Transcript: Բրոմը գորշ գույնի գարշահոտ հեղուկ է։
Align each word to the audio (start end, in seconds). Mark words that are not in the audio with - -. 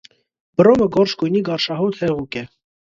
Բրոմը 0.61 0.87
գորշ 0.97 1.15
գույնի 1.21 1.45
գարշահոտ 1.51 2.03
հեղուկ 2.05 2.45
է։ 2.45 2.49